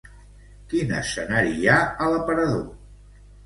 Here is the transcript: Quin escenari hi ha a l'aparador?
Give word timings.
Quin 0.71 0.93
escenari 1.01 1.55
hi 1.59 1.69
ha 1.77 1.77
a 2.07 2.11
l'aparador? 2.17 2.69